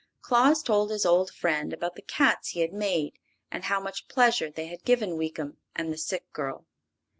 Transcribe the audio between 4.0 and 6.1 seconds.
pleasure they had given Weekum and the